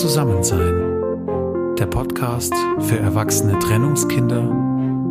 [0.00, 1.76] Zusammensein.
[1.78, 4.50] Der Podcast für erwachsene Trennungskinder,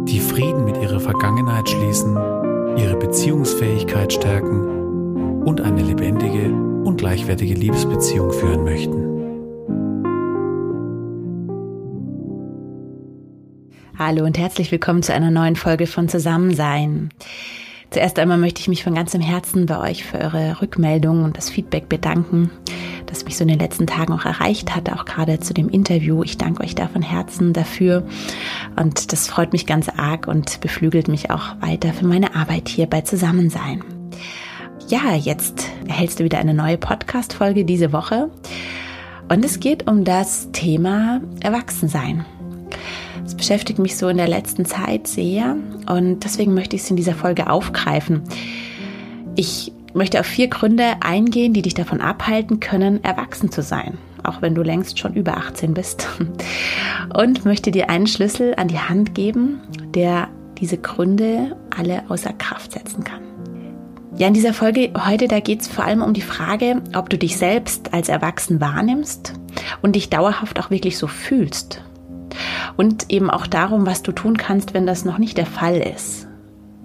[0.05, 2.17] die Frieden mit ihrer Vergangenheit schließen,
[2.75, 6.51] ihre Beziehungsfähigkeit stärken und eine lebendige
[6.83, 9.03] und gleichwertige Liebesbeziehung führen möchten.
[13.97, 17.09] Hallo und herzlich willkommen zu einer neuen Folge von Zusammensein.
[17.89, 21.49] Zuerst einmal möchte ich mich von ganzem Herzen bei euch für eure Rückmeldungen und das
[21.49, 22.51] Feedback bedanken
[23.13, 26.23] das mich so in den letzten Tagen auch erreicht hat, auch gerade zu dem Interview.
[26.23, 28.03] Ich danke euch da von Herzen dafür
[28.75, 32.87] und das freut mich ganz arg und beflügelt mich auch weiter für meine Arbeit hier
[32.87, 33.83] bei Zusammensein.
[34.87, 38.31] Ja, jetzt erhältst du wieder eine neue Podcast-Folge diese Woche
[39.29, 42.25] und es geht um das Thema Erwachsensein.
[43.25, 45.55] Es beschäftigt mich so in der letzten Zeit sehr
[45.87, 48.23] und deswegen möchte ich es in dieser Folge aufgreifen.
[49.35, 54.41] Ich möchte auf vier Gründe eingehen, die dich davon abhalten können, erwachsen zu sein, auch
[54.41, 56.07] wenn du längst schon über 18 bist.
[57.15, 59.61] Und möchte dir einen Schlüssel an die Hand geben,
[59.93, 63.21] der diese Gründe alle außer Kraft setzen kann.
[64.15, 67.17] Ja, in dieser Folge heute, da geht es vor allem um die Frage, ob du
[67.17, 69.33] dich selbst als erwachsen wahrnimmst
[69.81, 71.81] und dich dauerhaft auch wirklich so fühlst.
[72.77, 76.27] Und eben auch darum, was du tun kannst, wenn das noch nicht der Fall ist.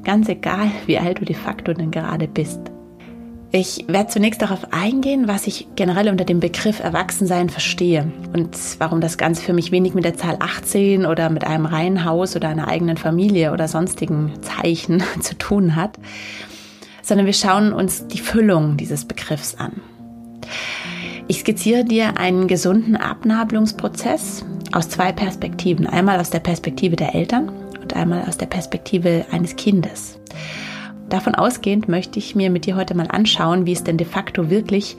[0.05, 2.61] Ganz egal, wie alt du de facto denn gerade bist.
[3.51, 9.01] Ich werde zunächst darauf eingehen, was ich generell unter dem Begriff Erwachsensein verstehe und warum
[9.01, 12.69] das Ganze für mich wenig mit der Zahl 18 oder mit einem Reihenhaus oder einer
[12.69, 15.99] eigenen Familie oder sonstigen Zeichen zu tun hat,
[17.03, 19.81] sondern wir schauen uns die Füllung dieses Begriffs an.
[21.27, 25.87] Ich skizziere dir einen gesunden Abnabelungsprozess aus zwei Perspektiven.
[25.87, 30.19] Einmal aus der Perspektive der Eltern und einmal aus der Perspektive eines Kindes.
[31.09, 34.51] Davon ausgehend möchte ich mir mit dir heute mal anschauen, wie es denn de facto
[34.51, 34.97] wirklich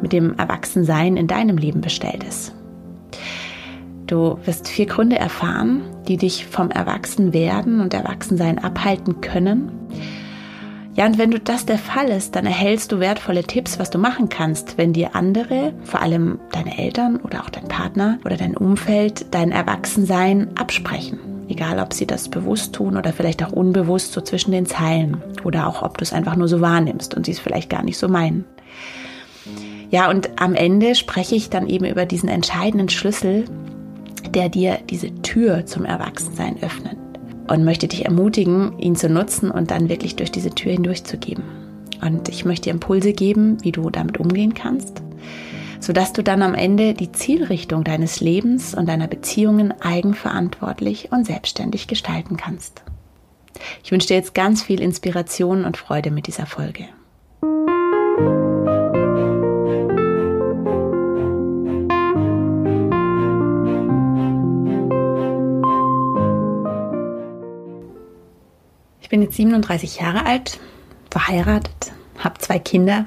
[0.00, 2.54] mit dem Erwachsensein in deinem Leben bestellt ist.
[4.06, 9.70] Du wirst vier Gründe erfahren, die dich vom Erwachsenwerden und Erwachsensein abhalten können.
[10.94, 13.98] Ja, und wenn du das der Fall ist, dann erhältst du wertvolle Tipps, was du
[13.98, 18.56] machen kannst, wenn dir andere, vor allem deine Eltern oder auch dein Partner oder dein
[18.56, 21.37] Umfeld, dein Erwachsensein absprechen.
[21.58, 25.66] Egal, ob sie das bewusst tun oder vielleicht auch unbewusst so zwischen den Zeilen oder
[25.66, 28.06] auch ob du es einfach nur so wahrnimmst und sie es vielleicht gar nicht so
[28.06, 28.44] meinen.
[29.90, 33.46] Ja, und am Ende spreche ich dann eben über diesen entscheidenden Schlüssel,
[34.30, 36.96] der dir diese Tür zum Erwachsensein öffnet
[37.48, 41.42] und möchte dich ermutigen, ihn zu nutzen und dann wirklich durch diese Tür hindurchzugeben.
[42.00, 45.02] Und ich möchte dir Impulse geben, wie du damit umgehen kannst
[45.80, 51.86] sodass du dann am Ende die Zielrichtung deines Lebens und deiner Beziehungen eigenverantwortlich und selbstständig
[51.86, 52.82] gestalten kannst.
[53.82, 56.84] Ich wünsche dir jetzt ganz viel Inspiration und Freude mit dieser Folge.
[69.00, 70.60] Ich bin jetzt 37 Jahre alt,
[71.10, 73.06] verheiratet, habe zwei Kinder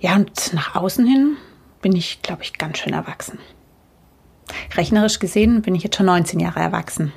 [0.00, 1.36] ja, und nach außen hin
[1.82, 3.38] bin ich, glaube ich, ganz schön erwachsen.
[4.76, 7.12] Rechnerisch gesehen bin ich jetzt schon 19 Jahre erwachsen.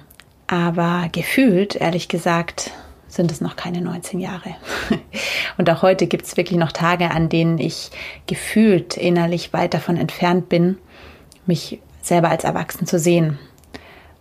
[0.48, 2.72] Aber gefühlt, ehrlich gesagt,
[3.08, 4.56] sind es noch keine 19 Jahre.
[5.58, 7.92] Und auch heute gibt es wirklich noch Tage, an denen ich
[8.28, 10.78] gefühlt innerlich weit davon entfernt bin,
[11.46, 13.40] mich selber als erwachsen zu sehen.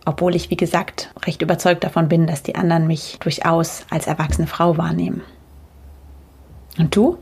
[0.05, 4.47] Obwohl ich, wie gesagt, recht überzeugt davon bin, dass die anderen mich durchaus als erwachsene
[4.47, 5.21] Frau wahrnehmen.
[6.77, 7.17] Und du?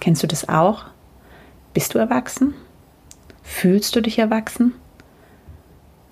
[0.00, 0.84] Kennst du das auch?
[1.72, 2.54] Bist du erwachsen?
[3.42, 4.74] Fühlst du dich erwachsen?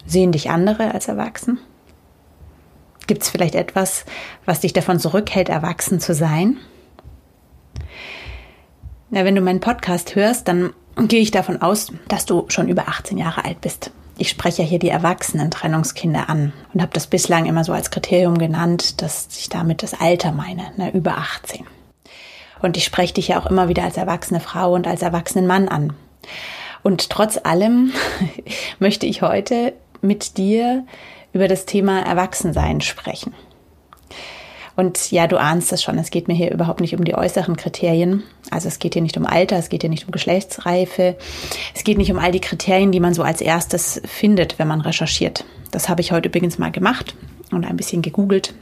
[0.06, 1.58] Sehen dich andere als erwachsen?
[3.06, 4.04] Gibt es vielleicht etwas,
[4.44, 6.58] was dich davon zurückhält, erwachsen zu sein?
[9.10, 12.88] Ja, wenn du meinen Podcast hörst, dann gehe ich davon aus, dass du schon über
[12.88, 13.90] 18 Jahre alt bist.
[14.18, 17.90] Ich spreche ja hier die erwachsenen Trennungskinder an und habe das bislang immer so als
[17.90, 21.66] Kriterium genannt, dass ich damit das Alter meine, ne, über 18.
[22.62, 25.68] Und ich spreche dich ja auch immer wieder als erwachsene Frau und als erwachsenen Mann
[25.68, 25.92] an.
[26.82, 27.92] Und trotz allem
[28.78, 30.84] möchte ich heute mit dir
[31.32, 33.34] über das Thema Erwachsensein sprechen.
[34.74, 37.56] Und ja, du ahnst es schon, es geht mir hier überhaupt nicht um die äußeren
[37.56, 38.22] Kriterien.
[38.50, 41.16] Also es geht hier nicht um Alter, es geht hier nicht um Geschlechtsreife,
[41.74, 44.80] es geht nicht um all die Kriterien, die man so als erstes findet, wenn man
[44.80, 45.44] recherchiert.
[45.70, 47.14] Das habe ich heute übrigens mal gemacht
[47.50, 48.54] und ein bisschen gegoogelt.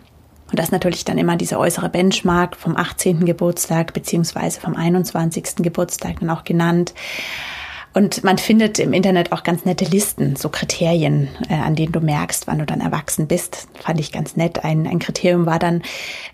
[0.51, 3.25] Und das ist natürlich dann immer dieser äußere Benchmark vom 18.
[3.25, 5.57] Geburtstag beziehungsweise vom 21.
[5.57, 6.93] Geburtstag dann auch genannt.
[7.93, 12.01] Und man findet im Internet auch ganz nette Listen, so Kriterien, äh, an denen du
[12.01, 13.67] merkst, wann du dann erwachsen bist.
[13.83, 14.65] Fand ich ganz nett.
[14.65, 15.83] Ein, ein Kriterium war dann,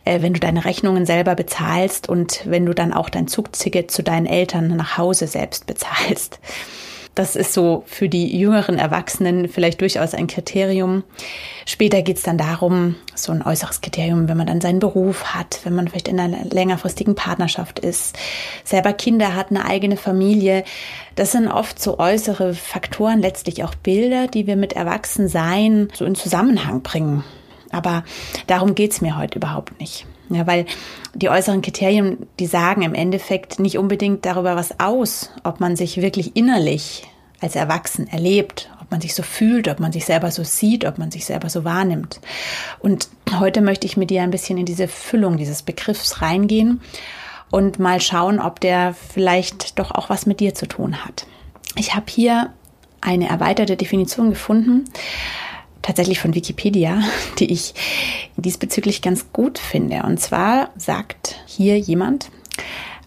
[0.04, 4.02] äh, wenn du deine Rechnungen selber bezahlst und wenn du dann auch dein Zugticket zu
[4.02, 6.40] deinen Eltern nach Hause selbst bezahlst.
[7.16, 11.02] Das ist so für die jüngeren Erwachsenen vielleicht durchaus ein Kriterium.
[11.64, 15.60] Später geht es dann darum, so ein äußeres Kriterium, wenn man dann seinen Beruf hat,
[15.64, 18.18] wenn man vielleicht in einer längerfristigen Partnerschaft ist,
[18.64, 20.62] selber Kinder hat, eine eigene Familie.
[21.14, 26.16] Das sind oft so äußere Faktoren, letztlich auch Bilder, die wir mit Erwachsensein so in
[26.16, 27.24] Zusammenhang bringen.
[27.70, 28.04] Aber
[28.46, 30.06] darum geht es mir heute überhaupt nicht.
[30.28, 30.66] Ja, weil
[31.14, 36.00] die äußeren Kriterien, die sagen im Endeffekt nicht unbedingt darüber was aus, ob man sich
[36.02, 37.04] wirklich innerlich
[37.40, 40.98] als Erwachsen erlebt, ob man sich so fühlt, ob man sich selber so sieht, ob
[40.98, 42.20] man sich selber so wahrnimmt.
[42.80, 43.08] Und
[43.38, 46.80] heute möchte ich mit dir ein bisschen in diese Füllung dieses Begriffs reingehen
[47.50, 51.26] und mal schauen, ob der vielleicht doch auch was mit dir zu tun hat.
[51.76, 52.52] Ich habe hier
[53.00, 54.84] eine erweiterte Definition gefunden
[55.86, 57.00] tatsächlich von Wikipedia,
[57.38, 57.74] die ich
[58.36, 60.02] diesbezüglich ganz gut finde.
[60.02, 62.30] Und zwar sagt hier jemand,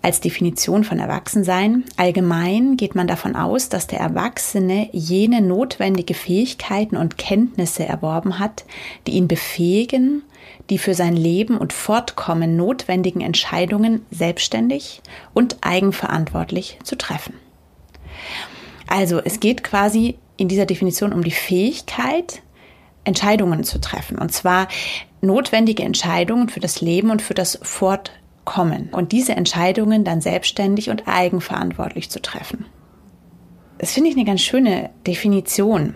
[0.01, 1.83] als Definition von Erwachsensein.
[1.97, 8.63] Allgemein geht man davon aus, dass der Erwachsene jene notwendige Fähigkeiten und Kenntnisse erworben hat,
[9.07, 10.23] die ihn befähigen,
[10.69, 15.01] die für sein Leben und Fortkommen notwendigen Entscheidungen selbstständig
[15.33, 17.33] und eigenverantwortlich zu treffen.
[18.87, 22.41] Also es geht quasi in dieser Definition um die Fähigkeit,
[23.09, 24.17] Entscheidungen zu treffen.
[24.17, 24.69] Und zwar
[25.21, 28.89] notwendige Entscheidungen für das Leben und für das Fortkommen.
[28.91, 32.65] Und diese Entscheidungen dann selbstständig und eigenverantwortlich zu treffen.
[33.79, 35.95] Das finde ich eine ganz schöne Definition.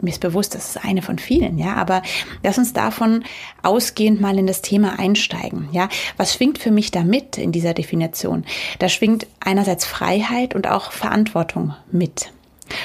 [0.00, 2.02] Mir ist bewusst, das ist eine von vielen, ja, aber
[2.42, 3.22] lass uns davon
[3.62, 5.88] ausgehend mal in das Thema einsteigen, ja.
[6.16, 8.44] Was schwingt für mich da mit in dieser Definition?
[8.80, 12.32] Da schwingt einerseits Freiheit und auch Verantwortung mit.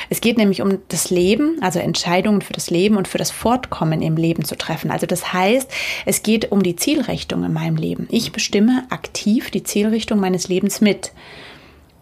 [0.09, 4.01] Es geht nämlich um das Leben, also Entscheidungen für das Leben und für das Fortkommen
[4.01, 4.91] im Leben zu treffen.
[4.91, 5.69] Also das heißt,
[6.06, 8.07] es geht um die Zielrichtung in meinem Leben.
[8.12, 11.12] Ich bestimme aktiv die Zielrichtung meines Lebens mit.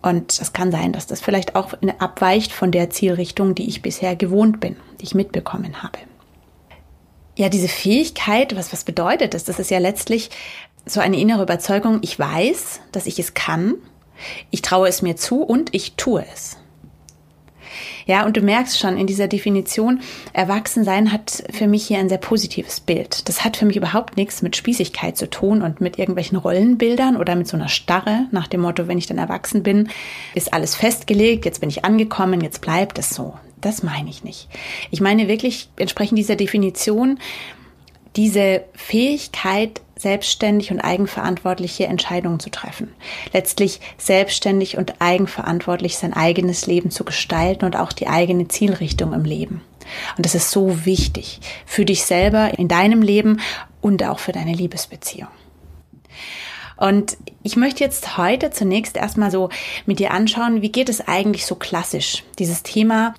[0.02, 4.16] Und es kann sein, dass das vielleicht auch abweicht von der Zielrichtung, die ich bisher
[4.16, 5.98] gewohnt bin, die ich mitbekommen habe.
[7.38, 9.44] Ja, diese Fähigkeit, was, was bedeutet das?
[9.44, 10.30] Das ist ja letztlich
[10.86, 13.76] so eine innere Überzeugung, ich weiß, dass ich es kann,
[14.52, 16.58] ich traue es mir zu und ich tue es.
[18.06, 20.02] Ja, und du merkst schon in dieser Definition,
[20.34, 23.28] Erwachsensein hat für mich hier ein sehr positives Bild.
[23.28, 27.36] Das hat für mich überhaupt nichts mit Spießigkeit zu tun und mit irgendwelchen Rollenbildern oder
[27.36, 29.90] mit so einer Starre nach dem Motto, wenn ich dann erwachsen bin,
[30.36, 33.34] ist alles festgelegt, jetzt bin ich angekommen, jetzt bleibt es so.
[33.60, 34.48] Das meine ich nicht.
[34.92, 37.18] Ich meine wirklich entsprechend dieser Definition,
[38.16, 42.94] diese Fähigkeit, selbstständig und eigenverantwortliche Entscheidungen zu treffen.
[43.34, 49.26] Letztlich selbstständig und eigenverantwortlich sein eigenes Leben zu gestalten und auch die eigene Zielrichtung im
[49.26, 49.62] Leben.
[50.16, 53.42] Und das ist so wichtig für dich selber in deinem Leben
[53.82, 55.30] und auch für deine Liebesbeziehung.
[56.78, 59.50] Und ich möchte jetzt heute zunächst erstmal so
[59.88, 63.16] mit dir anschauen, wie geht es eigentlich so klassisch, dieses Thema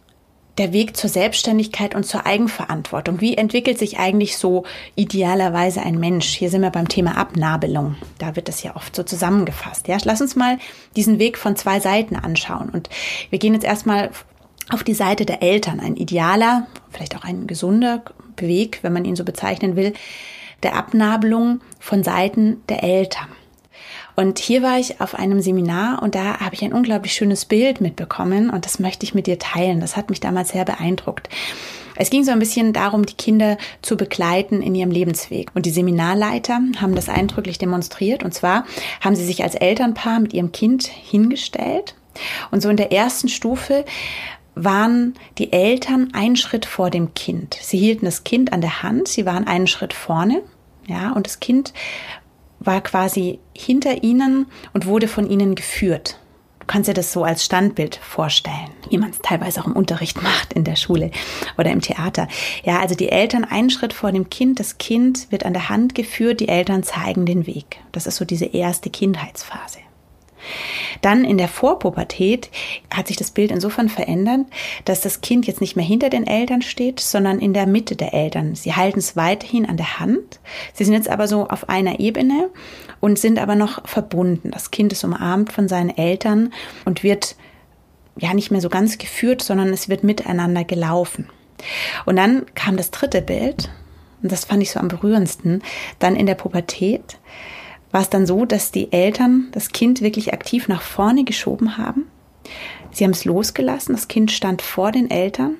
[0.58, 3.20] der Weg zur Selbstständigkeit und zur Eigenverantwortung.
[3.20, 4.64] Wie entwickelt sich eigentlich so
[4.94, 6.28] idealerweise ein Mensch?
[6.28, 7.96] Hier sind wir beim Thema Abnabelung.
[8.18, 9.88] Da wird das ja oft so zusammengefasst.
[9.88, 10.58] Ja, lass uns mal
[10.96, 12.70] diesen Weg von zwei Seiten anschauen.
[12.70, 12.88] Und
[13.30, 14.10] wir gehen jetzt erstmal
[14.70, 15.78] auf die Seite der Eltern.
[15.78, 18.02] Ein idealer, vielleicht auch ein gesunder
[18.38, 19.92] Weg, wenn man ihn so bezeichnen will,
[20.62, 23.28] der Abnabelung von Seiten der Eltern.
[24.16, 27.80] Und hier war ich auf einem Seminar und da habe ich ein unglaublich schönes Bild
[27.80, 29.80] mitbekommen und das möchte ich mit dir teilen.
[29.80, 31.28] Das hat mich damals sehr beeindruckt.
[31.96, 35.50] Es ging so ein bisschen darum, die Kinder zu begleiten in ihrem Lebensweg.
[35.54, 38.22] Und die Seminarleiter haben das eindrücklich demonstriert.
[38.22, 38.64] Und zwar
[39.00, 41.94] haben sie sich als Elternpaar mit ihrem Kind hingestellt.
[42.50, 43.84] Und so in der ersten Stufe
[44.54, 47.56] waren die Eltern einen Schritt vor dem Kind.
[47.60, 50.42] Sie hielten das Kind an der Hand, sie waren einen Schritt vorne,
[50.86, 51.74] ja, und das Kind
[52.60, 56.18] war quasi hinter ihnen und wurde von ihnen geführt.
[56.60, 60.20] Du kannst dir das so als Standbild vorstellen, wie man es teilweise auch im Unterricht
[60.22, 61.12] macht in der Schule
[61.56, 62.26] oder im Theater.
[62.64, 65.94] Ja, also die Eltern einen Schritt vor dem Kind, das Kind wird an der Hand
[65.94, 67.78] geführt, die Eltern zeigen den Weg.
[67.92, 69.78] Das ist so diese erste Kindheitsphase.
[71.02, 72.50] Dann in der Vorpubertät
[72.92, 74.46] hat sich das Bild insofern verändert,
[74.84, 78.14] dass das Kind jetzt nicht mehr hinter den Eltern steht, sondern in der Mitte der
[78.14, 78.54] Eltern.
[78.54, 80.40] Sie halten es weiterhin an der Hand.
[80.74, 82.50] Sie sind jetzt aber so auf einer Ebene
[83.00, 84.50] und sind aber noch verbunden.
[84.50, 86.52] Das Kind ist umarmt von seinen Eltern
[86.84, 87.36] und wird
[88.18, 91.28] ja nicht mehr so ganz geführt, sondern es wird miteinander gelaufen.
[92.04, 93.70] Und dann kam das dritte Bild,
[94.22, 95.62] und das fand ich so am berührendsten,
[95.98, 97.18] dann in der Pubertät
[97.96, 102.04] war es dann so, dass die Eltern das Kind wirklich aktiv nach vorne geschoben haben.
[102.90, 105.54] Sie haben es losgelassen, das Kind stand vor den Eltern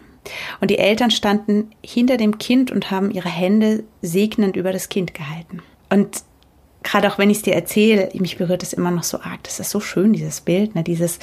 [0.61, 5.15] und die Eltern standen hinter dem Kind und haben ihre Hände segnend über das Kind
[5.15, 5.63] gehalten.
[5.89, 6.25] Und
[6.83, 9.43] gerade auch wenn ich es dir erzähle, mich berührt es immer noch so arg.
[9.45, 10.83] Das ist so schön, dieses Bild, ne?
[10.83, 11.21] dieses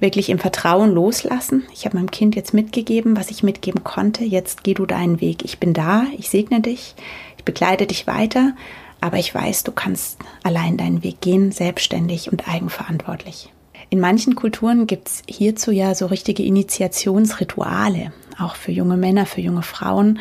[0.00, 1.64] wirklich im Vertrauen loslassen.
[1.74, 4.24] Ich habe meinem Kind jetzt mitgegeben, was ich mitgeben konnte.
[4.24, 5.44] Jetzt geh du deinen Weg.
[5.44, 6.94] Ich bin da, ich segne dich,
[7.36, 8.54] ich begleite dich weiter,
[9.00, 13.52] aber ich weiß, du kannst allein deinen Weg gehen, selbstständig und eigenverantwortlich.
[13.88, 19.40] In manchen Kulturen gibt es hierzu ja so richtige Initiationsrituale, auch für junge Männer, für
[19.40, 20.18] junge Frauen.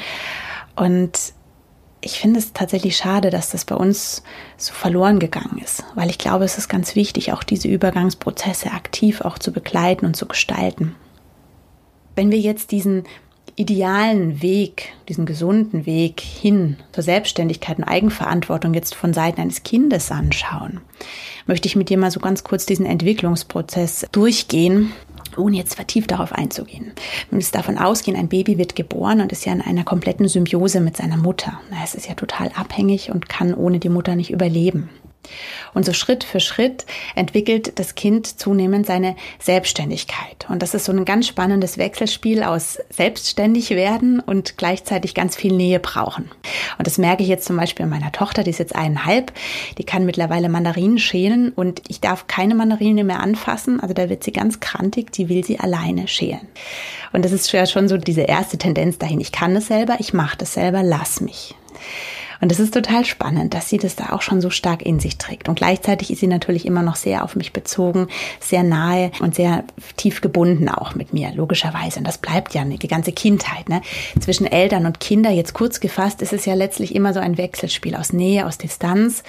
[0.76, 1.34] Und
[2.02, 4.22] ich finde es tatsächlich schade, dass das bei uns
[4.58, 9.22] so verloren gegangen ist, weil ich glaube, es ist ganz wichtig, auch diese Übergangsprozesse aktiv
[9.22, 10.96] auch zu begleiten und zu gestalten.
[12.16, 13.06] Wenn wir jetzt diesen
[13.56, 20.12] idealen Weg, diesen gesunden Weg hin zur Selbstständigkeit und Eigenverantwortung jetzt von Seiten eines Kindes
[20.12, 20.82] anschauen,
[21.46, 24.92] möchte ich mit dir mal so ganz kurz diesen Entwicklungsprozess durchgehen
[25.38, 26.94] ohne jetzt vertieft darauf einzugehen.
[27.30, 30.98] Wir davon ausgehen, ein Baby wird geboren und ist ja in einer kompletten Symbiose mit
[30.98, 31.60] seiner Mutter.
[31.84, 34.90] Es ist ja total abhängig und kann ohne die Mutter nicht überleben.
[35.74, 40.46] Und so Schritt für Schritt entwickelt das Kind zunehmend seine Selbstständigkeit.
[40.50, 45.54] Und das ist so ein ganz spannendes Wechselspiel aus selbstständig werden und gleichzeitig ganz viel
[45.54, 46.32] Nähe brauchen.
[46.78, 49.32] Und das merke ich jetzt zum Beispiel an meiner Tochter, die ist jetzt eineinhalb,
[49.78, 53.80] die kann mittlerweile Mandarinen schälen und ich darf keine Mandarine mehr anfassen.
[53.80, 56.48] Also da wird sie ganz krantig, die will sie alleine schälen.
[57.12, 59.20] Und das ist ja schon so diese erste Tendenz dahin.
[59.22, 61.56] Ich kann das selber, ich mache das selber, lass mich.
[62.42, 65.18] Und es ist total spannend, dass sie das da auch schon so stark in sich
[65.18, 65.50] trägt.
[65.50, 68.08] Und gleichzeitig ist sie natürlich immer noch sehr auf mich bezogen,
[68.40, 69.64] sehr nahe und sehr
[69.98, 72.00] tief gebunden auch mit mir, logischerweise.
[72.00, 73.70] Und das bleibt ja die ganze Kindheit.
[73.70, 73.82] Ne?
[74.20, 77.96] Zwischen Eltern und Kinder, jetzt kurz gefasst, ist es ja letztlich immer so ein Wechselspiel
[77.96, 79.24] aus Nähe, aus Distanz.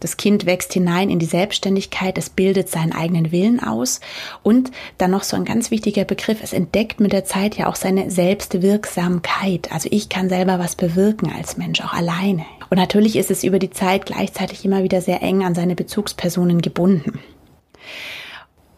[0.00, 4.00] Das Kind wächst hinein in die Selbstständigkeit, es bildet seinen eigenen Willen aus
[4.42, 7.76] und dann noch so ein ganz wichtiger Begriff, es entdeckt mit der Zeit ja auch
[7.76, 9.70] seine Selbstwirksamkeit.
[9.72, 12.44] Also ich kann selber was bewirken als Mensch, auch alleine.
[12.70, 16.62] Und natürlich ist es über die Zeit gleichzeitig immer wieder sehr eng an seine Bezugspersonen
[16.62, 17.18] gebunden.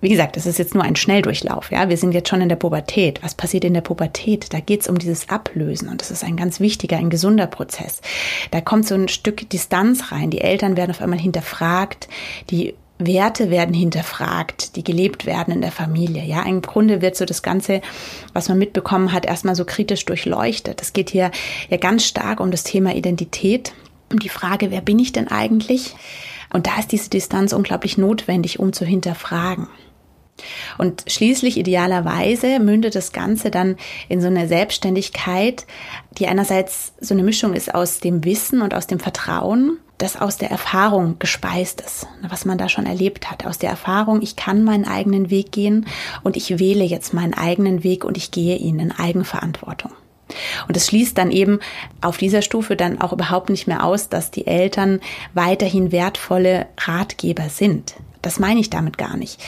[0.02, 1.70] Wie gesagt, das ist jetzt nur ein Schnelldurchlauf.
[1.70, 3.22] Ja, wir sind jetzt schon in der Pubertät.
[3.22, 4.52] Was passiert in der Pubertät?
[4.52, 8.00] Da geht es um dieses Ablösen und das ist ein ganz wichtiger, ein gesunder Prozess.
[8.50, 10.30] Da kommt so ein Stück Distanz rein.
[10.30, 12.08] Die Eltern werden auf einmal hinterfragt.
[12.50, 16.24] Die Werte werden hinterfragt, die gelebt werden in der Familie.
[16.24, 17.80] Ja, im Grunde wird so das Ganze,
[18.32, 20.82] was man mitbekommen hat, erstmal so kritisch durchleuchtet.
[20.82, 21.30] Es geht hier
[21.70, 23.72] ja ganz stark um das Thema Identität,
[24.10, 25.94] um die Frage, wer bin ich denn eigentlich?
[26.52, 29.68] Und da ist diese Distanz unglaublich notwendig, um zu hinterfragen.
[30.78, 33.76] Und schließlich idealerweise mündet das Ganze dann
[34.08, 35.66] in so eine Selbstständigkeit,
[36.18, 40.36] die einerseits so eine Mischung ist aus dem Wissen und aus dem Vertrauen, das aus
[40.36, 43.46] der Erfahrung gespeist ist, was man da schon erlebt hat.
[43.46, 45.86] Aus der Erfahrung, ich kann meinen eigenen Weg gehen
[46.22, 49.92] und ich wähle jetzt meinen eigenen Weg und ich gehe ihn in Eigenverantwortung.
[50.66, 51.60] Und es schließt dann eben
[52.00, 55.00] auf dieser Stufe dann auch überhaupt nicht mehr aus, dass die Eltern
[55.34, 57.94] weiterhin wertvolle Ratgeber sind.
[58.22, 59.40] Das meine ich damit gar nicht.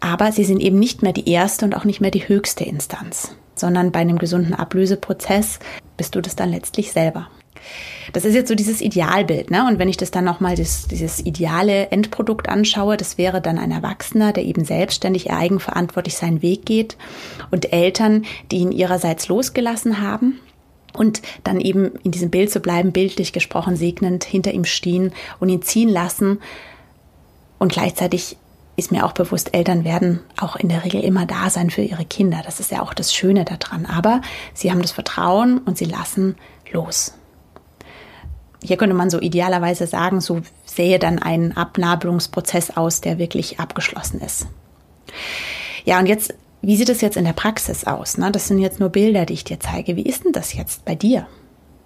[0.00, 3.34] Aber sie sind eben nicht mehr die erste und auch nicht mehr die höchste Instanz,
[3.54, 5.58] sondern bei einem gesunden Ablöseprozess
[5.96, 7.28] bist du das dann letztlich selber.
[8.12, 9.66] Das ist jetzt so dieses Idealbild, ne?
[9.68, 14.32] Und wenn ich das dann nochmal dieses ideale Endprodukt anschaue, das wäre dann ein Erwachsener,
[14.32, 16.96] der eben selbstständig eigenverantwortlich seinen Weg geht
[17.50, 20.40] und Eltern, die ihn ihrerseits losgelassen haben
[20.94, 25.48] und dann eben in diesem Bild zu bleiben, bildlich gesprochen, segnend hinter ihm stehen und
[25.48, 26.40] ihn ziehen lassen
[27.58, 28.36] und gleichzeitig
[28.80, 32.04] ist mir auch bewusst, Eltern werden auch in der Regel immer da sein für ihre
[32.04, 32.40] Kinder.
[32.44, 33.86] Das ist ja auch das Schöne daran.
[33.86, 34.22] Aber
[34.54, 36.34] sie haben das Vertrauen und sie lassen
[36.72, 37.14] los.
[38.62, 44.20] Hier könnte man so idealerweise sagen, so sähe dann ein Abnabelungsprozess aus, der wirklich abgeschlossen
[44.20, 44.46] ist.
[45.84, 48.18] Ja, und jetzt, wie sieht es jetzt in der Praxis aus?
[48.18, 48.30] Ne?
[48.30, 49.96] Das sind jetzt nur Bilder, die ich dir zeige.
[49.96, 51.26] Wie ist denn das jetzt bei dir?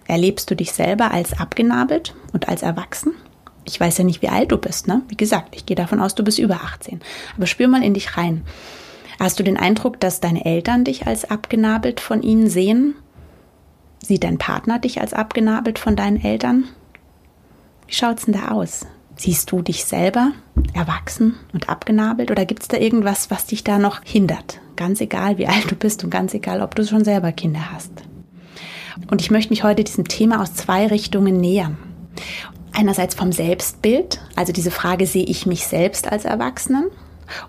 [0.07, 3.13] Erlebst du dich selber als abgenabelt und als erwachsen?
[3.65, 5.03] Ich weiß ja nicht, wie alt du bist, ne?
[5.09, 7.01] Wie gesagt, ich gehe davon aus, du bist über 18.
[7.37, 8.45] Aber spür mal in dich rein.
[9.19, 12.95] Hast du den Eindruck, dass deine Eltern dich als abgenabelt von ihnen sehen?
[14.01, 16.65] Sieht dein Partner dich als abgenabelt von deinen Eltern?
[17.87, 18.87] Wie schaut's denn da aus?
[19.17, 20.33] Siehst du dich selber
[20.73, 24.61] erwachsen und abgenabelt oder gibt's da irgendwas, was dich da noch hindert?
[24.77, 27.93] Ganz egal, wie alt du bist und ganz egal, ob du schon selber Kinder hast.
[29.11, 31.77] Und ich möchte mich heute diesem Thema aus zwei Richtungen nähern.
[32.75, 36.91] Einerseits vom Selbstbild, also diese Frage, sehe ich mich selbst als Erwachsenen?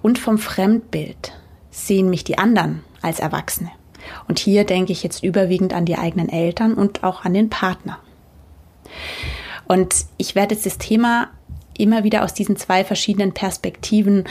[0.01, 1.33] Und vom Fremdbild,
[1.71, 3.71] sehen mich die anderen als Erwachsene?
[4.27, 7.99] Und hier denke ich jetzt überwiegend an die eigenen Eltern und auch an den Partner.
[9.67, 11.29] Und ich werde jetzt das Thema
[11.75, 14.25] immer wieder aus diesen zwei verschiedenen Perspektiven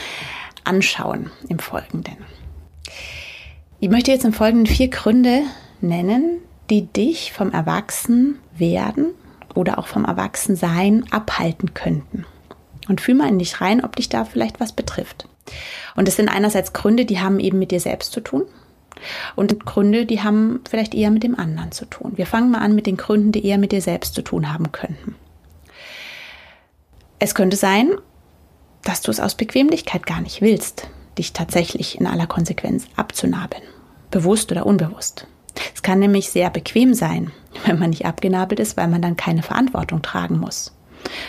[0.63, 2.15] anschauen im Folgenden.
[3.81, 5.41] Ich möchte jetzt im Folgenden vier Gründe
[5.81, 9.13] nennen, die dich vom Erwachsenwerden
[9.55, 12.25] oder auch vom Erwachsensein abhalten könnten.
[12.87, 15.27] Und fühl mal in dich rein, ob dich da vielleicht was betrifft.
[15.95, 18.43] Und es sind einerseits Gründe, die haben eben mit dir selbst zu tun.
[19.35, 22.13] Und Gründe, die haben vielleicht eher mit dem anderen zu tun.
[22.15, 24.71] Wir fangen mal an mit den Gründen, die eher mit dir selbst zu tun haben
[24.71, 25.15] könnten.
[27.19, 27.91] Es könnte sein,
[28.83, 33.63] dass du es aus Bequemlichkeit gar nicht willst, dich tatsächlich in aller Konsequenz abzunabeln,
[34.11, 35.27] bewusst oder unbewusst.
[35.73, 37.31] Es kann nämlich sehr bequem sein,
[37.65, 40.73] wenn man nicht abgenabelt ist, weil man dann keine Verantwortung tragen muss.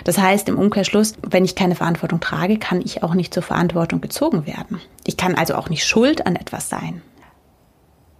[0.04, 4.00] Das heißt im Umkehrschluss, wenn ich keine Verantwortung trage, kann ich auch nicht zur Verantwortung
[4.00, 4.80] gezogen werden.
[5.04, 7.02] Ich kann also auch nicht schuld an etwas sein.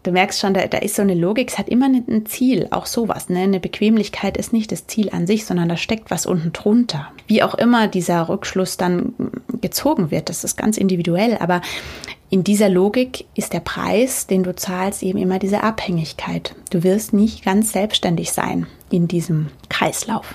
[0.02, 2.87] Du merkst schon, da, da ist so eine Logik, es hat immer ein Ziel, auch
[2.87, 3.28] sowas.
[3.28, 3.40] Ne?
[3.40, 7.08] Eine Bequemlichkeit ist nicht das Ziel an sich, sondern da steckt was unten drunter.
[7.26, 9.14] Wie auch immer dieser Rückschluss dann
[9.61, 11.61] gezogen wird, das ist ganz individuell, aber
[12.28, 16.54] in dieser Logik ist der Preis, den du zahlst, eben immer diese Abhängigkeit.
[16.71, 20.35] Du wirst nicht ganz selbstständig sein in diesem Kreislauf.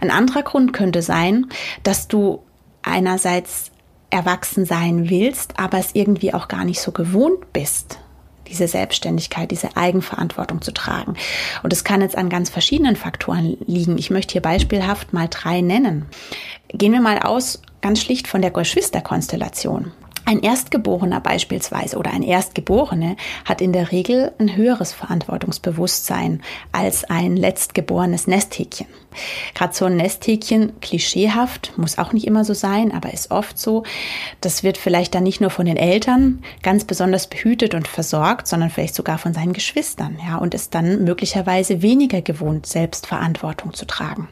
[0.00, 1.46] Ein anderer Grund könnte sein,
[1.82, 2.42] dass du
[2.82, 3.72] einerseits
[4.10, 7.98] erwachsen sein willst, aber es irgendwie auch gar nicht so gewohnt bist
[8.48, 11.14] diese Selbstständigkeit, diese Eigenverantwortung zu tragen.
[11.62, 13.98] Und es kann jetzt an ganz verschiedenen Faktoren liegen.
[13.98, 16.06] Ich möchte hier beispielhaft mal drei nennen.
[16.68, 19.92] Gehen wir mal aus ganz schlicht von der Geschwisterkonstellation.
[20.26, 27.36] Ein Erstgeborener beispielsweise oder ein Erstgeborene hat in der Regel ein höheres Verantwortungsbewusstsein als ein
[27.36, 28.86] letztgeborenes Nesthäkchen.
[29.54, 33.84] Gerade so ein Nesthäkchen, klischeehaft, muss auch nicht immer so sein, aber ist oft so.
[34.40, 38.70] Das wird vielleicht dann nicht nur von den Eltern ganz besonders behütet und versorgt, sondern
[38.70, 43.86] vielleicht sogar von seinen Geschwistern, ja, und ist dann möglicherweise weniger gewohnt, selbst Verantwortung zu
[43.86, 44.28] tragen.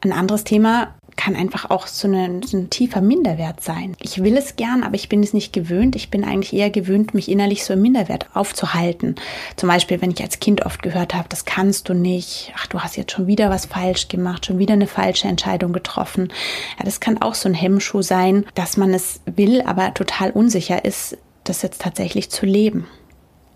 [0.00, 3.96] Ein anderes Thema kann einfach auch so, eine, so ein tiefer Minderwert sein.
[4.00, 5.96] Ich will es gern, aber ich bin es nicht gewöhnt.
[5.96, 9.16] Ich bin eigentlich eher gewöhnt, mich innerlich so im Minderwert aufzuhalten.
[9.56, 12.52] Zum Beispiel, wenn ich als Kind oft gehört habe, das kannst du nicht.
[12.56, 16.32] Ach, du hast jetzt schon wieder was falsch gemacht, schon wieder eine falsche Entscheidung getroffen.
[16.78, 20.84] Ja, das kann auch so ein Hemmschuh sein, dass man es will, aber total unsicher
[20.84, 22.86] ist, das jetzt tatsächlich zu leben.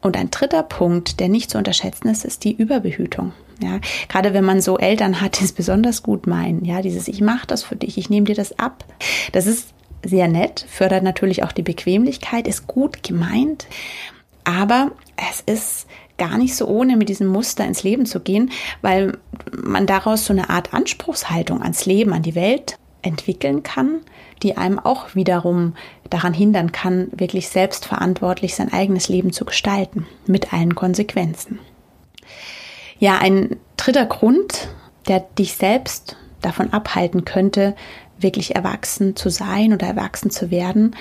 [0.00, 3.32] Und ein dritter Punkt, der nicht zu unterschätzen ist, ist die Überbehütung.
[3.60, 7.20] Ja, gerade wenn man so Eltern hat, die es besonders gut meinen, ja, dieses ich
[7.20, 8.84] mache das für dich, ich nehme dir das ab.
[9.32, 13.66] Das ist sehr nett, fördert natürlich auch die Bequemlichkeit, ist gut gemeint,
[14.44, 15.86] aber es ist
[16.18, 18.50] gar nicht so ohne mit diesem Muster ins Leben zu gehen,
[18.82, 19.18] weil
[19.52, 24.00] man daraus so eine Art Anspruchshaltung ans Leben, an die Welt entwickeln kann,
[24.42, 25.74] die einem auch wiederum
[26.10, 31.60] daran hindern kann, wirklich selbstverantwortlich sein eigenes Leben zu gestalten, mit allen Konsequenzen.
[32.98, 34.68] Ja, ein dritter Grund,
[35.06, 37.74] der dich selbst davon abhalten könnte,
[38.18, 40.96] wirklich erwachsen zu sein oder erwachsen zu werden,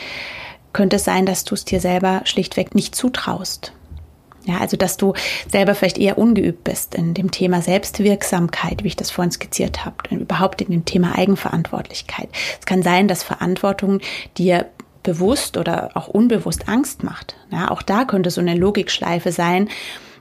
[0.73, 3.73] könnte sein, dass du es dir selber schlichtweg nicht zutraust.
[4.45, 5.13] Ja, also dass du
[5.51, 9.97] selber vielleicht eher ungeübt bist in dem Thema Selbstwirksamkeit, wie ich das vorhin skizziert habe,
[10.11, 12.29] überhaupt in dem Thema Eigenverantwortlichkeit.
[12.57, 13.99] Es kann sein, dass Verantwortung
[14.37, 14.67] dir
[15.03, 17.35] bewusst oder auch unbewusst Angst macht.
[17.51, 19.67] Ja, auch da könnte so eine Logikschleife sein,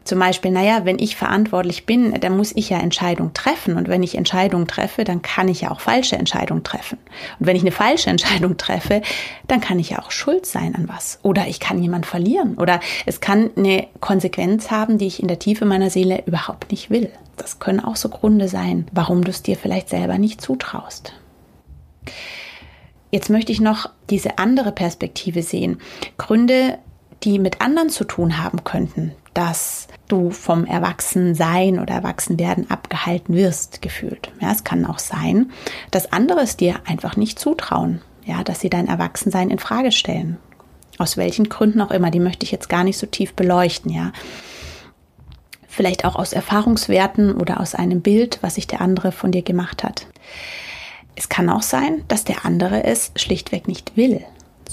[0.06, 3.76] zum Beispiel, naja, wenn ich verantwortlich bin, dann muss ich ja Entscheidungen treffen.
[3.76, 6.98] Und wenn ich Entscheidungen treffe, dann kann ich ja auch falsche Entscheidungen treffen.
[7.38, 9.02] Und wenn ich eine falsche Entscheidung treffe,
[9.48, 11.18] dann kann ich ja auch schuld sein an was.
[11.22, 12.54] Oder ich kann jemand verlieren.
[12.54, 16.90] Oder es kann eine Konsequenz haben, die ich in der Tiefe meiner Seele überhaupt nicht
[16.90, 17.10] will.
[17.36, 21.12] Das können auch so Gründe sein, warum du es dir vielleicht selber nicht zutraust.
[23.10, 25.78] Jetzt möchte ich noch diese andere Perspektive sehen.
[26.18, 26.78] Gründe,
[27.22, 33.82] die mit anderen zu tun haben könnten, dass du vom Erwachsensein oder Erwachsenwerden abgehalten wirst,
[33.82, 34.30] gefühlt.
[34.40, 35.50] Ja, es kann auch sein,
[35.90, 40.38] dass andere es dir einfach nicht zutrauen, ja, dass sie dein Erwachsensein in Frage stellen.
[40.96, 44.12] Aus welchen Gründen auch immer, die möchte ich jetzt gar nicht so tief beleuchten, ja.
[45.68, 49.84] Vielleicht auch aus Erfahrungswerten oder aus einem Bild, was sich der andere von dir gemacht
[49.84, 50.06] hat.
[51.14, 54.24] Es kann auch sein, dass der andere es schlichtweg nicht will,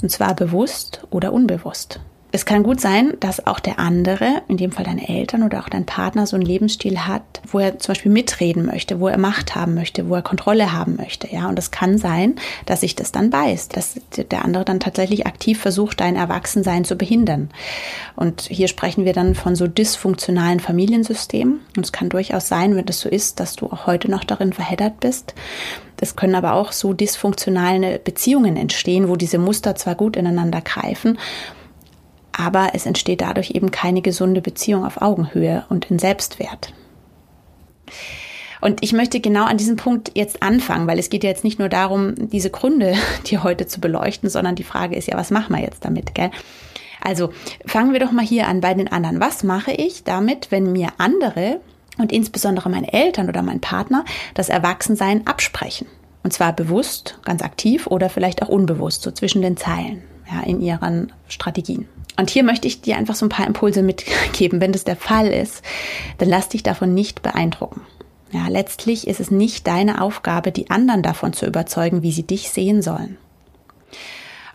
[0.02, 2.00] und zwar bewusst oder unbewusst.
[2.34, 5.68] Es kann gut sein, dass auch der andere, in dem Fall deine Eltern oder auch
[5.68, 9.54] dein Partner, so einen Lebensstil hat, wo er zum Beispiel mitreden möchte, wo er Macht
[9.54, 11.28] haben möchte, wo er Kontrolle haben möchte.
[11.32, 12.34] Ja, und es kann sein,
[12.66, 16.96] dass sich das dann beißt, dass der andere dann tatsächlich aktiv versucht, dein Erwachsensein zu
[16.96, 17.50] behindern.
[18.16, 21.60] Und hier sprechen wir dann von so dysfunktionalen Familiensystemen.
[21.76, 24.52] Und es kann durchaus sein, wenn das so ist, dass du auch heute noch darin
[24.52, 25.36] verheddert bist.
[26.00, 31.16] Es können aber auch so dysfunktionale Beziehungen entstehen, wo diese Muster zwar gut ineinander greifen,
[32.36, 36.72] aber es entsteht dadurch eben keine gesunde Beziehung auf Augenhöhe und in Selbstwert.
[38.60, 41.58] Und ich möchte genau an diesem Punkt jetzt anfangen, weil es geht ja jetzt nicht
[41.58, 42.94] nur darum, diese Gründe
[43.26, 46.30] dir heute zu beleuchten, sondern die Frage ist ja, was machen wir jetzt damit, gell?
[47.02, 47.30] Also
[47.66, 49.20] fangen wir doch mal hier an bei den anderen.
[49.20, 51.60] Was mache ich damit, wenn mir andere
[51.98, 55.86] und insbesondere meine Eltern oder mein Partner das Erwachsensein absprechen?
[56.22, 60.62] Und zwar bewusst, ganz aktiv oder vielleicht auch unbewusst, so zwischen den Zeilen, ja, in
[60.62, 61.86] ihren Strategien.
[62.16, 64.60] Und hier möchte ich dir einfach so ein paar Impulse mitgeben.
[64.60, 65.62] Wenn das der Fall ist,
[66.18, 67.82] dann lass dich davon nicht beeindrucken.
[68.30, 72.50] Ja, letztlich ist es nicht deine Aufgabe, die anderen davon zu überzeugen, wie sie dich
[72.50, 73.16] sehen sollen.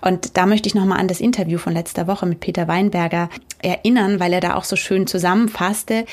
[0.02, 3.30] Und da möchte ich nochmal an das Interview von letzter Woche mit Peter Weinberger
[3.62, 6.06] erinnern, weil er da auch so schön zusammenfasste,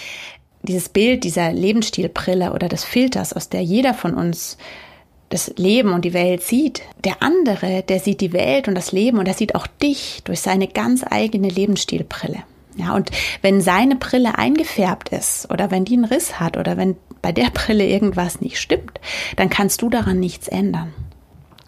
[0.62, 4.58] dieses Bild dieser Lebensstilbrille oder des Filters, aus der jeder von uns
[5.28, 6.82] das Leben und die Welt sieht.
[7.04, 10.40] Der andere, der sieht die Welt und das Leben und er sieht auch dich durch
[10.40, 12.42] seine ganz eigene Lebensstilbrille.
[12.76, 13.10] Ja, und
[13.42, 17.50] wenn seine Brille eingefärbt ist oder wenn die einen Riss hat oder wenn bei der
[17.54, 19.00] Brille irgendwas nicht stimmt,
[19.36, 20.92] dann kannst du daran nichts ändern.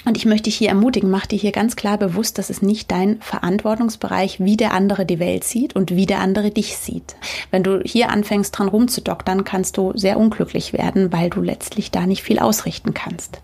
[0.04, 2.90] Und ich möchte dich hier ermutigen, mach dir hier ganz klar bewusst, dass es nicht
[2.90, 7.16] dein Verantwortungsbereich, wie der andere die Welt sieht und wie der andere dich sieht.
[7.50, 12.06] Wenn du hier anfängst dran rumzudoktern, kannst du sehr unglücklich werden, weil du letztlich da
[12.06, 13.40] nicht viel ausrichten kannst.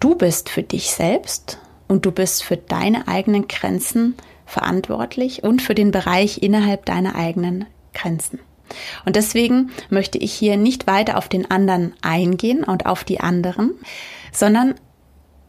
[0.00, 4.14] Du bist für dich selbst und du bist für deine eigenen Grenzen
[4.46, 8.40] verantwortlich und für den Bereich innerhalb deiner eigenen Grenzen.
[9.04, 13.72] Und deswegen möchte ich hier nicht weiter auf den anderen eingehen und auf die anderen,
[14.32, 14.74] sondern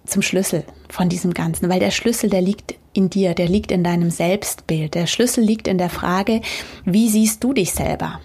[0.05, 3.83] zum Schlüssel von diesem Ganzen, weil der Schlüssel, der liegt in dir, der liegt in
[3.83, 4.95] deinem Selbstbild.
[4.95, 6.41] Der Schlüssel liegt in der Frage,
[6.85, 8.21] wie siehst du dich selber?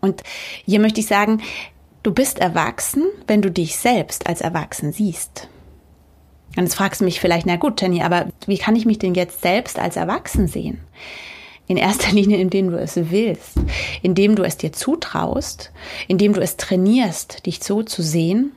[0.00, 0.22] Und
[0.64, 1.40] hier möchte ich sagen,
[2.02, 5.48] du bist erwachsen, wenn du dich selbst als erwachsen siehst.
[6.56, 9.14] Und jetzt fragst du mich vielleicht, na gut, Jenny, aber wie kann ich mich denn
[9.14, 10.80] jetzt selbst als erwachsen sehen?
[11.66, 13.58] In erster Linie, indem du es willst,
[14.02, 15.72] indem du es dir zutraust,
[16.08, 18.52] indem du es trainierst, dich so zu sehen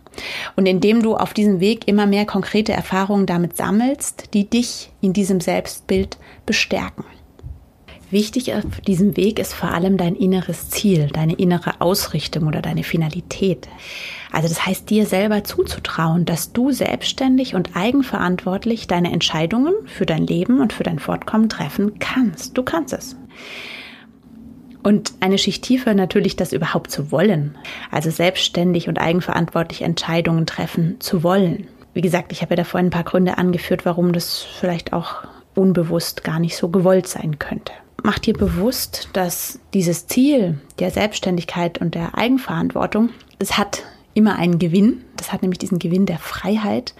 [0.55, 5.13] und indem du auf diesem Weg immer mehr konkrete Erfahrungen damit sammelst, die dich in
[5.13, 7.05] diesem Selbstbild bestärken.
[8.11, 12.83] Wichtig auf diesem Weg ist vor allem dein inneres Ziel, deine innere Ausrichtung oder deine
[12.83, 13.69] Finalität.
[14.33, 20.27] Also das heißt, dir selber zuzutrauen, dass du selbstständig und eigenverantwortlich deine Entscheidungen für dein
[20.27, 22.57] Leben und für dein Fortkommen treffen kannst.
[22.57, 23.15] Du kannst es.
[24.83, 27.57] Und eine Schicht tiefer natürlich das überhaupt zu wollen.
[27.91, 31.67] Also selbstständig und eigenverantwortlich Entscheidungen treffen zu wollen.
[31.93, 35.23] Wie gesagt, ich habe ja da vorhin ein paar Gründe angeführt, warum das vielleicht auch
[35.55, 41.79] unbewusst gar nicht so gewollt sein könnte mach dir bewusst, dass dieses Ziel der Selbstständigkeit
[41.79, 45.03] und der Eigenverantwortung, es hat immer einen Gewinn.
[45.17, 46.95] Das hat nämlich diesen Gewinn der Freiheit,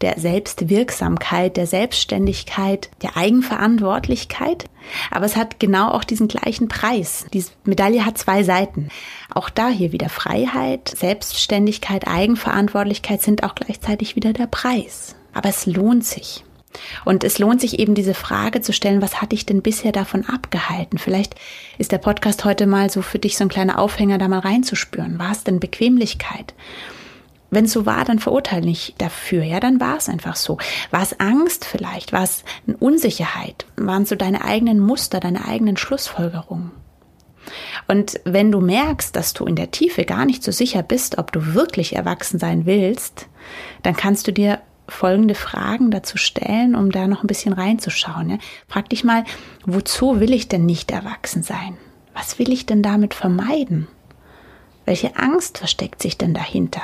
[0.00, 4.64] der Selbstwirksamkeit, der Selbstständigkeit, der Eigenverantwortlichkeit.
[5.10, 7.26] Aber es hat genau auch diesen gleichen Preis.
[7.32, 8.88] Diese Medaille hat zwei Seiten.
[9.32, 15.16] Auch da hier wieder Freiheit, Selbstständigkeit, Eigenverantwortlichkeit sind auch gleichzeitig wieder der Preis.
[15.34, 16.45] Aber es lohnt sich.
[17.04, 20.24] Und es lohnt sich eben diese Frage zu stellen, was hat dich denn bisher davon
[20.24, 20.98] abgehalten?
[20.98, 21.34] Vielleicht
[21.78, 25.18] ist der Podcast heute mal so für dich so ein kleiner Aufhänger, da mal reinzuspüren.
[25.18, 26.54] War es denn Bequemlichkeit?
[27.50, 29.44] Wenn es so war, dann verurteile nicht dafür.
[29.44, 30.58] Ja, dann war es einfach so.
[30.90, 32.12] War es Angst vielleicht?
[32.12, 33.66] War es eine Unsicherheit?
[33.76, 36.72] Waren es so deine eigenen Muster, deine eigenen Schlussfolgerungen?
[37.86, 41.30] Und wenn du merkst, dass du in der Tiefe gar nicht so sicher bist, ob
[41.30, 43.28] du wirklich erwachsen sein willst,
[43.82, 48.30] dann kannst du dir folgende Fragen dazu stellen, um da noch ein bisschen reinzuschauen.
[48.30, 48.38] Ja?
[48.68, 49.24] Frag dich mal,
[49.64, 51.76] wozu will ich denn nicht erwachsen sein?
[52.14, 53.88] Was will ich denn damit vermeiden?
[54.84, 56.82] Welche Angst versteckt sich denn dahinter?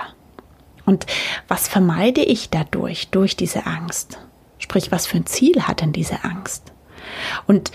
[0.85, 1.07] Und
[1.49, 4.19] was vermeide ich dadurch, durch diese Angst?
[4.59, 6.73] Sprich, was für ein Ziel hat denn diese Angst?
[7.47, 7.71] Und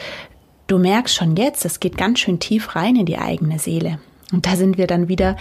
[0.68, 4.00] du merkst schon jetzt, es geht ganz schön tief rein in die eigene Seele.
[4.32, 5.38] Und da sind wir dann wieder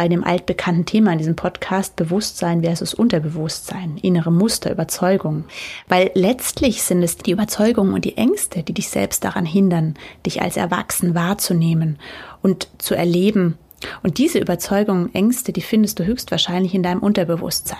[0.00, 5.44] bei dem altbekannten Thema in diesem Podcast Bewusstsein versus Unterbewusstsein, innere Muster, Überzeugungen.
[5.88, 10.40] Weil letztlich sind es die Überzeugungen und die Ängste, die dich selbst daran hindern, dich
[10.40, 11.98] als Erwachsen wahrzunehmen
[12.40, 13.58] und zu erleben,
[14.02, 17.78] und diese Überzeugungen, Ängste, die findest du höchstwahrscheinlich in deinem Unterbewusstsein.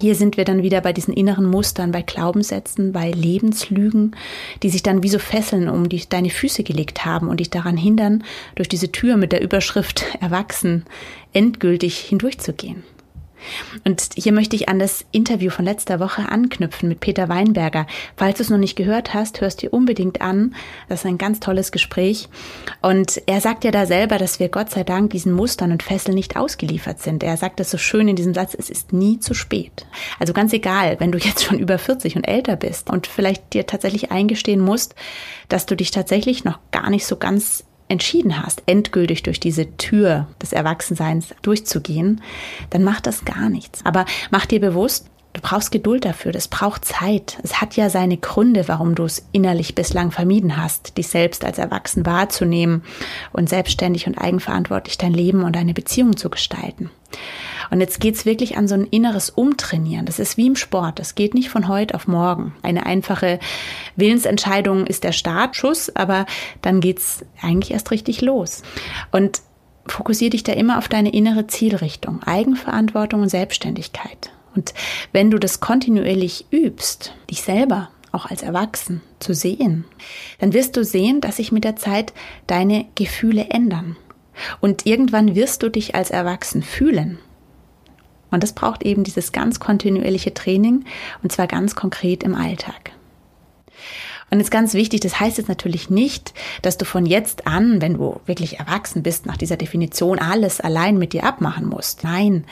[0.00, 4.16] Hier sind wir dann wieder bei diesen inneren Mustern, bei Glaubenssätzen, bei Lebenslügen,
[4.62, 7.76] die sich dann wie so Fesseln um die, deine Füße gelegt haben und dich daran
[7.76, 10.84] hindern, durch diese Tür mit der Überschrift Erwachsen
[11.32, 12.84] endgültig hindurchzugehen.
[13.84, 17.86] Und hier möchte ich an das Interview von letzter Woche anknüpfen mit Peter Weinberger.
[18.16, 20.54] Falls du es noch nicht gehört hast, hörst dir unbedingt an.
[20.88, 22.28] Das ist ein ganz tolles Gespräch.
[22.82, 26.14] Und er sagt ja da selber, dass wir Gott sei Dank diesen Mustern und Fesseln
[26.14, 27.22] nicht ausgeliefert sind.
[27.22, 29.86] Er sagt es so schön in diesem Satz, es ist nie zu spät.
[30.18, 33.66] Also ganz egal, wenn du jetzt schon über 40 und älter bist und vielleicht dir
[33.66, 34.94] tatsächlich eingestehen musst,
[35.48, 40.26] dass du dich tatsächlich noch gar nicht so ganz entschieden hast, endgültig durch diese Tür
[40.42, 42.20] des Erwachsenseins durchzugehen,
[42.70, 43.80] dann macht das gar nichts.
[43.84, 47.38] Aber mach dir bewusst, Du brauchst Geduld dafür, das braucht Zeit.
[47.42, 51.58] Es hat ja seine Gründe, warum du es innerlich bislang vermieden hast, dich selbst als
[51.58, 52.82] erwachsen wahrzunehmen
[53.34, 56.88] und selbstständig und eigenverantwortlich dein Leben und deine Beziehung zu gestalten.
[57.70, 60.06] Und jetzt geht's wirklich an so ein inneres Umtrainieren.
[60.06, 60.98] Das ist wie im Sport.
[60.98, 62.54] Das geht nicht von heute auf morgen.
[62.62, 63.38] Eine einfache
[63.96, 66.26] Willensentscheidung ist der Startschuss, aber
[66.62, 68.62] dann geht's eigentlich erst richtig los.
[69.10, 69.40] Und
[69.86, 74.30] fokussiere dich da immer auf deine innere Zielrichtung, Eigenverantwortung und Selbstständigkeit.
[74.54, 74.72] Und
[75.12, 79.84] wenn du das kontinuierlich übst, dich selber auch als Erwachsen zu sehen,
[80.38, 82.14] dann wirst du sehen, dass sich mit der Zeit
[82.46, 83.96] deine Gefühle ändern.
[84.60, 87.18] Und irgendwann wirst du dich als Erwachsen fühlen.
[88.30, 90.84] Und das braucht eben dieses ganz kontinuierliche Training
[91.22, 92.92] und zwar ganz konkret im Alltag.
[94.30, 97.94] Und jetzt ganz wichtig, das heißt jetzt natürlich nicht, dass du von jetzt an, wenn
[97.94, 102.02] du wirklich erwachsen bist, nach dieser Definition alles allein mit dir abmachen musst.
[102.02, 102.44] Nein,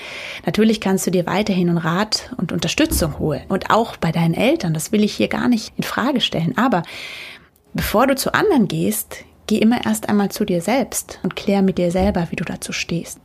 [0.47, 3.43] natürlich kannst du dir weiterhin einen Rat und Unterstützung holen.
[3.49, 6.57] Und auch bei deinen Eltern, das will ich hier gar nicht in Frage stellen.
[6.57, 6.85] Aber
[7.73, 11.79] bevor du zu anderen gehst, geh immer erst einmal zu dir selbst und klär mit
[11.79, 13.19] dir selber, wie du dazu stehst.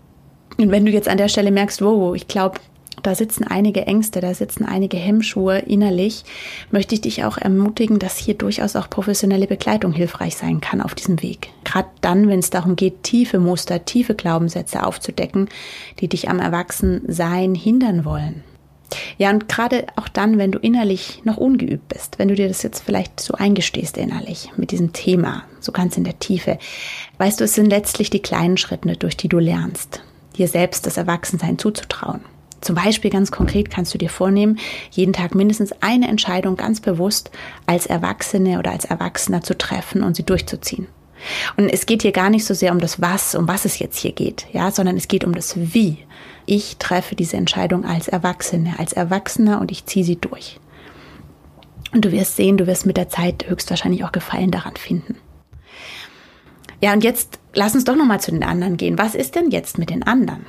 [0.58, 2.60] Und wenn du jetzt an der Stelle merkst, wow, ich glaube,
[3.04, 6.24] da sitzen einige Ängste, da sitzen einige Hemmschuhe innerlich,
[6.70, 10.96] möchte ich dich auch ermutigen, dass hier durchaus auch professionelle Begleitung hilfreich sein kann auf
[10.96, 11.50] diesem Weg.
[11.64, 15.50] Gerade dann, wenn es darum geht, tiefe Muster, tiefe Glaubenssätze aufzudecken,
[16.00, 18.44] die dich am Erwachsensein hindern wollen.
[19.18, 22.64] Ja, und gerade auch dann, wenn du innerlich noch ungeübt bist, wenn du dir das
[22.64, 26.58] jetzt vielleicht so eingestehst innerlich mit diesem Thema, so ganz in der Tiefe,
[27.18, 30.02] weißt du, es sind letztlich die kleinen Schritte, durch die du lernst
[30.40, 32.22] dir selbst das Erwachsensein zuzutrauen.
[32.62, 34.58] Zum Beispiel ganz konkret kannst du dir vornehmen,
[34.92, 37.32] jeden Tag mindestens eine Entscheidung ganz bewusst
[37.66, 40.88] als Erwachsene oder als Erwachsener zu treffen und sie durchzuziehen.
[41.58, 43.98] Und es geht hier gar nicht so sehr um das Was, um was es jetzt
[43.98, 46.00] hier geht, ja, sondern es geht um das Wie.
[46.52, 50.60] Ich treffe diese Entscheidung als Erwachsene, als Erwachsener und ich ziehe sie durch.
[51.94, 55.16] Und du wirst sehen, du wirst mit der Zeit höchstwahrscheinlich auch Gefallen daran finden.
[56.82, 58.98] Ja, und jetzt lass uns doch noch mal zu den anderen gehen.
[58.98, 60.44] Was ist denn jetzt mit den anderen?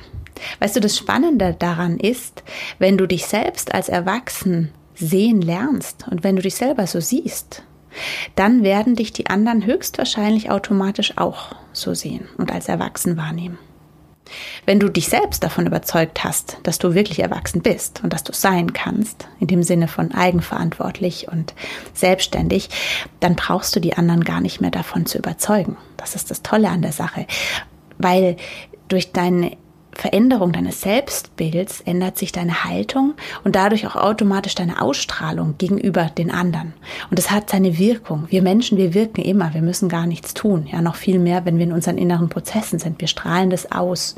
[0.57, 2.41] Weißt du, das Spannende daran ist,
[2.79, 7.61] wenn du dich selbst als Erwachsen sehen lernst und wenn du dich selber so siehst,
[8.35, 13.59] dann werden dich die anderen höchstwahrscheinlich automatisch auch so sehen und als erwachsen wahrnehmen.
[14.65, 18.33] Wenn du dich selbst davon überzeugt hast, dass du wirklich erwachsen bist und dass du
[18.33, 21.53] sein kannst, in dem Sinne von eigenverantwortlich und
[21.93, 22.69] selbstständig,
[23.19, 25.77] dann brauchst du die anderen gar nicht mehr davon zu überzeugen.
[25.97, 27.25] Das ist das Tolle an der Sache,
[27.97, 28.37] weil
[28.87, 29.57] durch deine
[29.93, 36.31] Veränderung deines Selbstbilds ändert sich deine Haltung und dadurch auch automatisch deine Ausstrahlung gegenüber den
[36.31, 36.73] anderen.
[37.09, 38.25] Und es hat seine Wirkung.
[38.29, 39.53] Wir Menschen, wir wirken immer.
[39.53, 40.67] Wir müssen gar nichts tun.
[40.71, 43.01] Ja, noch viel mehr, wenn wir in unseren inneren Prozessen sind.
[43.01, 44.15] Wir strahlen das aus.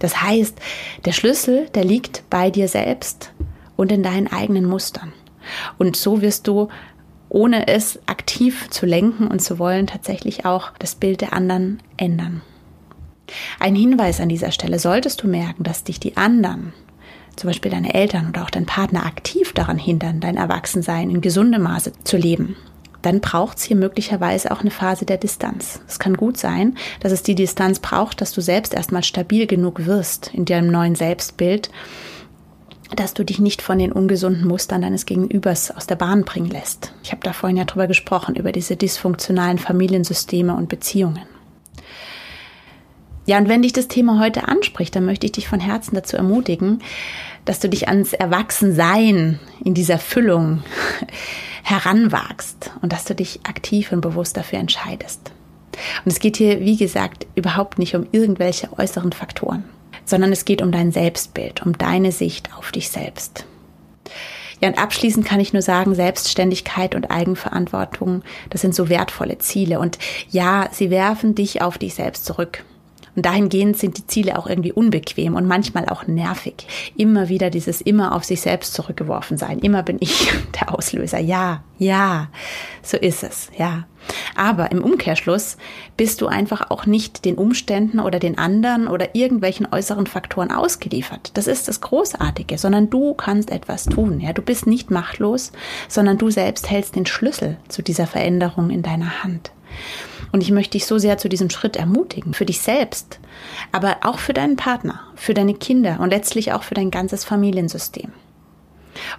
[0.00, 0.58] Das heißt,
[1.04, 3.32] der Schlüssel, der liegt bei dir selbst
[3.76, 5.12] und in deinen eigenen Mustern.
[5.78, 6.68] Und so wirst du
[7.28, 12.42] ohne es aktiv zu lenken und zu wollen, tatsächlich auch das Bild der anderen ändern.
[13.58, 16.72] Ein Hinweis an dieser Stelle, solltest du merken, dass dich die anderen,
[17.36, 21.62] zum Beispiel deine Eltern oder auch dein Partner, aktiv daran hindern, dein Erwachsensein in gesundem
[21.62, 22.56] Maße zu leben,
[23.04, 25.80] dann braucht es hier möglicherweise auch eine Phase der Distanz.
[25.86, 29.84] Es kann gut sein, dass es die Distanz braucht, dass du selbst erstmal stabil genug
[29.86, 31.70] wirst in deinem neuen Selbstbild,
[32.96, 36.92] dass du dich nicht von den ungesunden Mustern deines Gegenübers aus der Bahn bringen lässt.
[37.02, 41.33] Ich habe da vorhin ja drüber gesprochen, über diese dysfunktionalen Familiensysteme und Beziehungen.
[43.26, 46.16] Ja, und wenn dich das Thema heute anspricht, dann möchte ich dich von Herzen dazu
[46.16, 46.82] ermutigen,
[47.44, 50.62] dass du dich ans Erwachsensein in dieser Füllung
[51.62, 55.32] heranwagst und dass du dich aktiv und bewusst dafür entscheidest.
[56.04, 59.64] Und es geht hier, wie gesagt, überhaupt nicht um irgendwelche äußeren Faktoren,
[60.04, 63.46] sondern es geht um dein Selbstbild, um deine Sicht auf dich selbst.
[64.60, 69.80] Ja, und abschließend kann ich nur sagen, Selbstständigkeit und Eigenverantwortung, das sind so wertvolle Ziele.
[69.80, 69.98] Und
[70.30, 72.64] ja, sie werfen dich auf dich selbst zurück.
[73.16, 76.66] Und dahingehend sind die Ziele auch irgendwie unbequem und manchmal auch nervig.
[76.96, 79.58] Immer wieder dieses immer auf sich selbst zurückgeworfen sein.
[79.60, 81.18] Immer bin ich der Auslöser.
[81.18, 82.28] Ja, ja,
[82.82, 83.84] so ist es, ja.
[84.36, 85.56] Aber im Umkehrschluss
[85.96, 91.30] bist du einfach auch nicht den Umständen oder den anderen oder irgendwelchen äußeren Faktoren ausgeliefert.
[91.34, 94.20] Das ist das Großartige, sondern du kannst etwas tun.
[94.20, 95.52] Ja, du bist nicht machtlos,
[95.88, 99.52] sondern du selbst hältst den Schlüssel zu dieser Veränderung in deiner Hand.
[100.34, 103.20] Und ich möchte dich so sehr zu diesem Schritt ermutigen, für dich selbst,
[103.70, 108.10] aber auch für deinen Partner, für deine Kinder und letztlich auch für dein ganzes Familiensystem.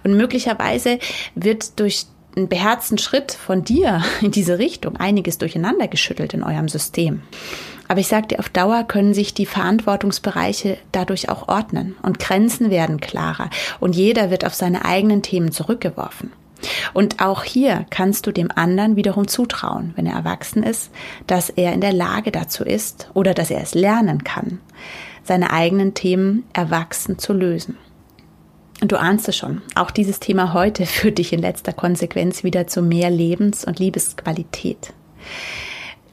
[0.04, 0.98] Und möglicherweise
[1.34, 2.04] wird durch
[2.36, 7.22] einen beherzten Schritt von dir in diese Richtung einiges durcheinander geschüttelt in eurem System.
[7.88, 12.68] Aber ich sage dir, auf Dauer können sich die Verantwortungsbereiche dadurch auch ordnen und Grenzen
[12.68, 13.48] werden klarer
[13.80, 16.30] und jeder wird auf seine eigenen Themen zurückgeworfen.
[16.94, 20.90] Und auch hier kannst du dem anderen wiederum zutrauen, wenn er erwachsen ist,
[21.26, 24.60] dass er in der Lage dazu ist oder dass er es lernen kann,
[25.22, 27.76] seine eigenen Themen erwachsen zu lösen.
[28.80, 32.66] Und du ahnst es schon, auch dieses Thema heute führt dich in letzter Konsequenz wieder
[32.66, 34.92] zu mehr Lebens- und Liebesqualität.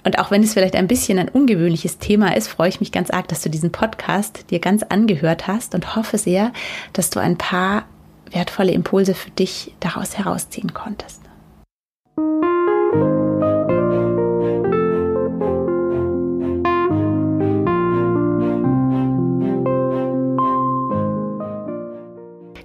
[0.06, 3.10] Und auch wenn es vielleicht ein bisschen ein ungewöhnliches Thema ist, freue ich mich ganz
[3.10, 6.52] arg, dass du diesen Podcast dir ganz angehört hast und hoffe sehr,
[6.92, 7.86] dass du ein paar
[8.34, 11.22] wertvolle Impulse für dich daraus herausziehen konntest.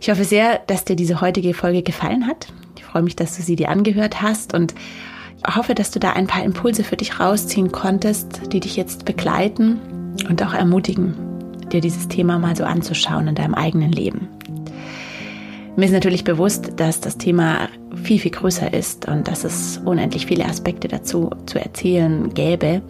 [0.01, 2.47] Ich hoffe sehr, dass dir diese heutige Folge gefallen hat.
[2.77, 4.75] Ich freue mich, dass du sie dir angehört hast und
[5.47, 9.79] hoffe, dass du da ein paar Impulse für dich rausziehen konntest, die dich jetzt begleiten
[10.29, 11.15] und auch ermutigen,
[11.71, 14.29] dir dieses Thema mal so anzuschauen in deinem eigenen Leben.
[15.79, 20.27] Mir ist natürlich bewusst, dass das Thema viel, viel größer ist und dass es unendlich
[20.27, 22.83] viele Aspekte dazu zu erzählen gäbe.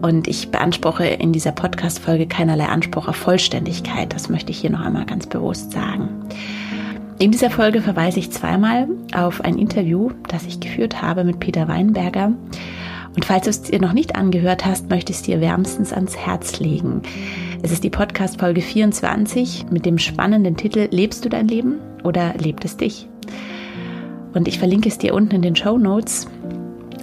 [0.00, 4.12] Und ich beanspruche in dieser Podcast-Folge keinerlei Anspruch auf Vollständigkeit.
[4.12, 6.08] Das möchte ich hier noch einmal ganz bewusst sagen.
[7.20, 11.68] In dieser Folge verweise ich zweimal auf ein Interview, das ich geführt habe mit Peter
[11.68, 12.32] Weinberger.
[13.14, 16.16] Und falls du es dir noch nicht angehört hast, möchte ich es dir wärmstens ans
[16.16, 17.02] Herz legen.
[17.64, 22.64] Es ist die Podcast-Folge 24 mit dem spannenden Titel Lebst du dein Leben oder lebt
[22.64, 23.08] es dich?
[24.34, 26.26] Und ich verlinke es dir unten in den Show Notes,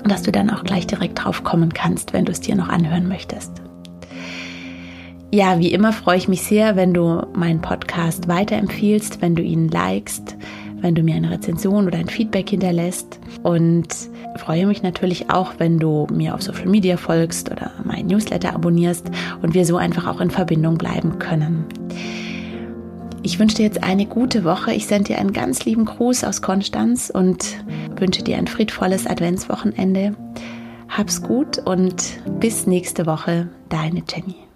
[0.04, 3.08] dass du dann auch gleich direkt drauf kommen kannst, wenn du es dir noch anhören
[3.08, 3.54] möchtest.
[5.32, 9.70] Ja, wie immer freue ich mich sehr, wenn du meinen Podcast weiterempfiehlst, wenn du ihn
[9.70, 10.36] likest,
[10.82, 13.20] wenn du mir eine Rezension oder ein Feedback hinterlässt.
[13.44, 13.88] Und
[14.38, 19.10] freue mich natürlich auch, wenn du mir auf Social Media folgst oder mein Newsletter abonnierst
[19.42, 21.66] und wir so einfach auch in Verbindung bleiben können.
[23.22, 24.74] Ich wünsche dir jetzt eine gute Woche.
[24.74, 27.64] Ich sende dir einen ganz lieben Gruß aus Konstanz und
[27.98, 30.16] wünsche dir ein friedvolles Adventswochenende.
[30.88, 34.49] Hab's gut und bis nächste Woche, deine Jenny.